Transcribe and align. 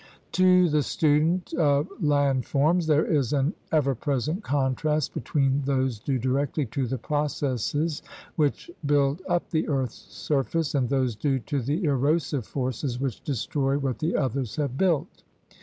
To 0.31 0.67
the 0.67 0.81
student 0.81 1.53
of 1.53 1.87
land 2.01 2.47
forms 2.47 2.87
there 2.87 3.05
is 3.05 3.33
an 3.33 3.53
ever 3.71 3.93
present 3.93 4.41
contrast 4.43 5.13
between 5.13 5.61
those 5.63 5.99
due 5.99 6.17
directly 6.17 6.65
to 6.65 6.87
the 6.87 6.97
processes 6.97 8.01
which 8.35 8.71
build 8.83 9.21
up 9.29 9.51
the 9.51 9.67
earth's 9.67 10.01
surface 10.11 10.73
and 10.73 10.89
those 10.89 11.15
due 11.15 11.37
to 11.37 11.61
the 11.61 11.83
erosive 11.83 12.47
forces 12.47 12.99
which 12.99 13.21
destroy 13.23 13.77
what 13.77 13.99
the 13.99 14.15
others 14.15 14.55
have 14.55 14.75
built. 14.75 15.21